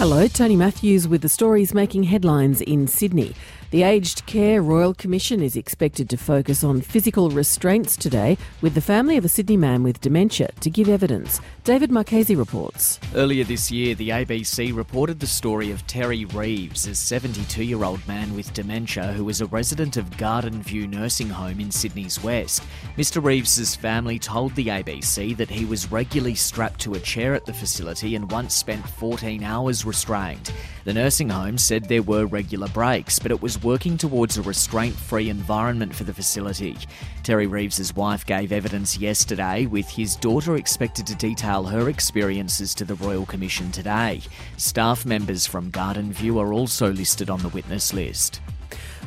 Hello, 0.00 0.26
Tony 0.26 0.56
Matthews 0.56 1.06
with 1.06 1.20
the 1.20 1.28
stories 1.28 1.74
making 1.74 2.04
headlines 2.04 2.62
in 2.62 2.86
Sydney. 2.86 3.34
The 3.70 3.82
Aged 3.82 4.24
Care 4.24 4.62
Royal 4.62 4.94
Commission 4.94 5.42
is 5.42 5.54
expected 5.54 6.08
to 6.08 6.16
focus 6.16 6.64
on 6.64 6.80
physical 6.80 7.30
restraints 7.30 7.96
today 7.96 8.38
with 8.62 8.74
the 8.74 8.80
family 8.80 9.16
of 9.18 9.26
a 9.26 9.28
Sydney 9.28 9.58
man 9.58 9.82
with 9.82 10.00
dementia 10.00 10.48
to 10.60 10.70
give 10.70 10.88
evidence. 10.88 11.40
David 11.64 11.92
Marchese 11.92 12.34
reports. 12.34 12.98
Earlier 13.14 13.44
this 13.44 13.70
year, 13.70 13.94
the 13.94 14.08
ABC 14.08 14.74
reported 14.74 15.20
the 15.20 15.26
story 15.26 15.70
of 15.70 15.86
Terry 15.86 16.24
Reeves, 16.24 16.88
a 16.88 16.94
72 16.94 17.62
year 17.62 17.84
old 17.84 18.04
man 18.08 18.34
with 18.34 18.52
dementia 18.54 19.12
who 19.12 19.24
was 19.24 19.42
a 19.42 19.46
resident 19.46 19.98
of 19.98 20.16
Garden 20.16 20.62
View 20.62 20.88
Nursing 20.88 21.28
Home 21.28 21.60
in 21.60 21.70
Sydney's 21.70 22.20
West. 22.24 22.64
Mr. 22.96 23.22
Reeves's 23.22 23.76
family 23.76 24.18
told 24.18 24.54
the 24.56 24.68
ABC 24.68 25.36
that 25.36 25.50
he 25.50 25.66
was 25.66 25.92
regularly 25.92 26.34
strapped 26.34 26.80
to 26.80 26.94
a 26.94 27.00
chair 27.00 27.34
at 27.34 27.44
the 27.44 27.52
facility 27.52 28.16
and 28.16 28.32
once 28.32 28.54
spent 28.54 28.88
14 28.88 29.44
hours 29.44 29.84
restrained. 29.90 30.52
The 30.84 30.94
nursing 30.94 31.28
home 31.28 31.58
said 31.58 31.84
there 31.84 32.02
were 32.02 32.24
regular 32.24 32.68
breaks, 32.68 33.18
but 33.18 33.32
it 33.32 33.42
was 33.42 33.62
working 33.62 33.98
towards 33.98 34.38
a 34.38 34.42
restraint 34.42 34.94
free 34.94 35.28
environment 35.28 35.94
for 35.94 36.04
the 36.04 36.14
facility. 36.14 36.76
Terry 37.22 37.46
Reeves's 37.46 37.94
wife 37.94 38.24
gave 38.24 38.52
evidence 38.52 38.96
yesterday, 38.96 39.66
with 39.66 39.90
his 39.90 40.16
daughter 40.16 40.54
expected 40.56 41.06
to 41.08 41.16
detail 41.16 41.64
her 41.64 41.88
experiences 41.88 42.74
to 42.76 42.84
the 42.84 42.94
Royal 42.94 43.26
Commission 43.26 43.72
today. 43.72 44.22
Staff 44.56 45.04
members 45.04 45.44
from 45.44 45.70
Garden 45.70 46.12
View 46.12 46.38
are 46.38 46.52
also 46.52 46.92
listed 46.92 47.28
on 47.28 47.40
the 47.40 47.48
witness 47.48 47.92
list. 47.92 48.40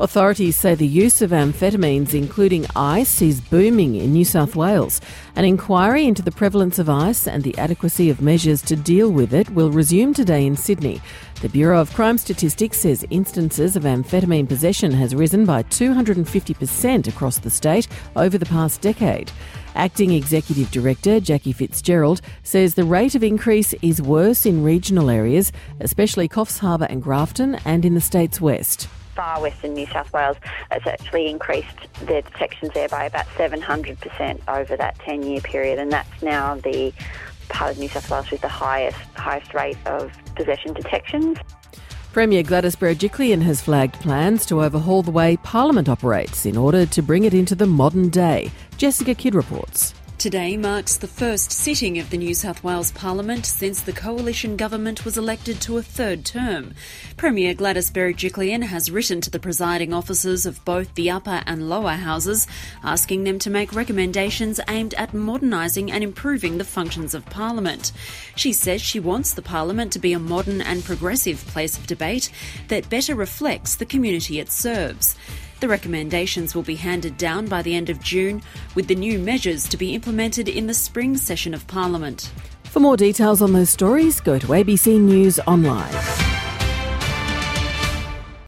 Authorities 0.00 0.56
say 0.56 0.76
the 0.76 0.86
use 0.86 1.22
of 1.22 1.32
amphetamines, 1.32 2.14
including 2.14 2.66
ice, 2.76 3.20
is 3.20 3.40
booming 3.40 3.96
in 3.96 4.12
New 4.12 4.24
South 4.24 4.54
Wales. 4.54 5.00
An 5.34 5.44
inquiry 5.44 6.06
into 6.06 6.22
the 6.22 6.30
prevalence 6.30 6.78
of 6.78 6.88
ice 6.88 7.26
and 7.26 7.42
the 7.42 7.58
adequacy 7.58 8.08
of 8.08 8.22
measures 8.22 8.62
to 8.62 8.76
deal 8.76 9.10
with 9.10 9.34
it 9.34 9.50
will 9.50 9.72
resume 9.72 10.14
today 10.14 10.46
in 10.46 10.54
Sydney. 10.54 11.00
The 11.40 11.48
Bureau 11.48 11.80
of 11.80 11.92
Crime 11.94 12.16
Statistics 12.16 12.78
says 12.78 13.04
instances 13.10 13.74
of 13.74 13.82
amphetamine 13.82 14.48
possession 14.48 14.92
has 14.92 15.16
risen 15.16 15.44
by 15.44 15.64
250% 15.64 17.08
across 17.08 17.38
the 17.38 17.50
state 17.50 17.88
over 18.14 18.38
the 18.38 18.46
past 18.46 18.80
decade. 18.80 19.32
Acting 19.74 20.12
Executive 20.12 20.70
Director 20.70 21.18
Jackie 21.18 21.52
Fitzgerald 21.52 22.20
says 22.44 22.74
the 22.74 22.84
rate 22.84 23.16
of 23.16 23.24
increase 23.24 23.72
is 23.82 24.00
worse 24.00 24.46
in 24.46 24.62
regional 24.62 25.10
areas, 25.10 25.50
especially 25.80 26.28
Coffs 26.28 26.60
Harbour 26.60 26.86
and 26.88 27.02
Grafton, 27.02 27.56
and 27.64 27.84
in 27.84 27.94
the 27.94 28.00
state's 28.00 28.40
west 28.40 28.86
far 29.18 29.40
western 29.40 29.74
New 29.74 29.86
South 29.86 30.12
Wales, 30.12 30.36
it's 30.70 30.86
actually 30.86 31.26
increased 31.26 31.76
their 32.02 32.22
detections 32.22 32.70
there 32.72 32.88
by 32.88 33.02
about 33.02 33.26
700% 33.30 34.40
over 34.46 34.76
that 34.76 34.96
10 35.00 35.24
year 35.24 35.40
period, 35.40 35.80
and 35.80 35.90
that's 35.90 36.22
now 36.22 36.54
the 36.54 36.92
part 37.48 37.72
of 37.72 37.78
New 37.80 37.88
South 37.88 38.08
Wales 38.08 38.30
with 38.30 38.42
the 38.42 38.48
highest, 38.48 38.96
highest 39.16 39.52
rate 39.54 39.76
of 39.86 40.12
possession 40.36 40.72
detections. 40.72 41.36
Premier 42.12 42.44
Gladys 42.44 42.76
Berejiklian 42.76 43.42
has 43.42 43.60
flagged 43.60 43.94
plans 43.94 44.46
to 44.46 44.62
overhaul 44.62 45.02
the 45.02 45.10
way 45.10 45.36
Parliament 45.38 45.88
operates 45.88 46.46
in 46.46 46.56
order 46.56 46.86
to 46.86 47.02
bring 47.02 47.24
it 47.24 47.34
into 47.34 47.56
the 47.56 47.66
modern 47.66 48.10
day. 48.10 48.52
Jessica 48.76 49.16
Kidd 49.16 49.34
reports. 49.34 49.94
Today 50.18 50.56
marks 50.56 50.96
the 50.96 51.06
first 51.06 51.52
sitting 51.52 52.00
of 52.00 52.10
the 52.10 52.16
New 52.16 52.34
South 52.34 52.64
Wales 52.64 52.90
Parliament 52.90 53.46
since 53.46 53.80
the 53.80 53.92
coalition 53.92 54.56
government 54.56 55.04
was 55.04 55.16
elected 55.16 55.60
to 55.60 55.78
a 55.78 55.82
third 55.82 56.24
term. 56.24 56.74
Premier 57.16 57.54
Gladys 57.54 57.88
Berejiklian 57.92 58.64
has 58.64 58.90
written 58.90 59.20
to 59.20 59.30
the 59.30 59.38
presiding 59.38 59.94
officers 59.94 60.44
of 60.44 60.64
both 60.64 60.92
the 60.96 61.08
upper 61.08 61.44
and 61.46 61.68
lower 61.68 61.92
houses, 61.92 62.48
asking 62.82 63.22
them 63.22 63.38
to 63.38 63.48
make 63.48 63.72
recommendations 63.72 64.58
aimed 64.66 64.92
at 64.94 65.14
modernising 65.14 65.92
and 65.92 66.02
improving 66.02 66.58
the 66.58 66.64
functions 66.64 67.14
of 67.14 67.24
Parliament. 67.26 67.92
She 68.34 68.52
says 68.52 68.82
she 68.82 68.98
wants 68.98 69.34
the 69.34 69.40
Parliament 69.40 69.92
to 69.92 70.00
be 70.00 70.14
a 70.14 70.18
modern 70.18 70.60
and 70.60 70.84
progressive 70.84 71.46
place 71.46 71.78
of 71.78 71.86
debate 71.86 72.28
that 72.66 72.90
better 72.90 73.14
reflects 73.14 73.76
the 73.76 73.86
community 73.86 74.40
it 74.40 74.50
serves. 74.50 75.14
The 75.60 75.68
recommendations 75.68 76.54
will 76.54 76.62
be 76.62 76.76
handed 76.76 77.16
down 77.16 77.46
by 77.46 77.62
the 77.62 77.74
end 77.74 77.90
of 77.90 78.00
June, 78.00 78.42
with 78.74 78.86
the 78.86 78.94
new 78.94 79.18
measures 79.18 79.68
to 79.68 79.76
be 79.76 79.94
implemented 79.94 80.48
in 80.48 80.68
the 80.68 80.74
spring 80.74 81.16
session 81.16 81.52
of 81.52 81.66
Parliament. 81.66 82.30
For 82.64 82.80
more 82.80 82.96
details 82.96 83.42
on 83.42 83.52
those 83.52 83.70
stories, 83.70 84.20
go 84.20 84.38
to 84.38 84.46
ABC 84.46 85.00
News 85.00 85.40
Online. 85.40 86.17